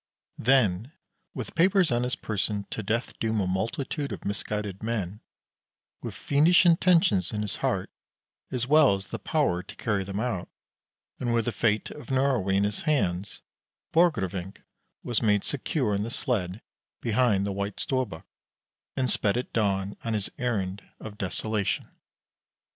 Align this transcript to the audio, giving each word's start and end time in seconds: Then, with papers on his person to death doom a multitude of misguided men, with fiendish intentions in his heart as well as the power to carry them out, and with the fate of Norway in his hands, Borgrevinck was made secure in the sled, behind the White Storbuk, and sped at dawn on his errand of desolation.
Then, 0.39 0.93
with 1.35 1.53
papers 1.53 1.91
on 1.91 2.01
his 2.01 2.15
person 2.15 2.65
to 2.71 2.81
death 2.81 3.13
doom 3.19 3.39
a 3.39 3.45
multitude 3.45 4.11
of 4.11 4.25
misguided 4.25 4.81
men, 4.81 5.21
with 6.01 6.15
fiendish 6.15 6.65
intentions 6.65 7.31
in 7.31 7.43
his 7.43 7.57
heart 7.57 7.91
as 8.49 8.65
well 8.65 8.95
as 8.95 9.09
the 9.09 9.19
power 9.19 9.61
to 9.61 9.75
carry 9.75 10.03
them 10.03 10.19
out, 10.19 10.49
and 11.19 11.35
with 11.35 11.45
the 11.45 11.51
fate 11.51 11.91
of 11.91 12.09
Norway 12.09 12.55
in 12.55 12.63
his 12.63 12.81
hands, 12.81 13.43
Borgrevinck 13.93 14.63
was 15.03 15.21
made 15.21 15.43
secure 15.43 15.93
in 15.93 16.01
the 16.01 16.09
sled, 16.09 16.63
behind 16.99 17.45
the 17.45 17.51
White 17.51 17.79
Storbuk, 17.79 18.23
and 18.97 19.07
sped 19.07 19.37
at 19.37 19.53
dawn 19.53 19.97
on 20.03 20.15
his 20.15 20.31
errand 20.39 20.81
of 20.99 21.19
desolation. 21.19 21.91